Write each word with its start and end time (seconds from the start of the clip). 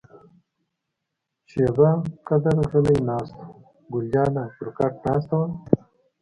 شیبه 1.49 1.89
قدر 2.27 2.55
غلي 2.71 2.97
ناست 3.07 3.35
وو، 3.37 3.51
ګل 3.91 4.05
جانه 4.13 4.43
پر 4.55 4.67
کټ 4.77 4.93
ناسته 5.05 5.33
وه. 5.39 5.47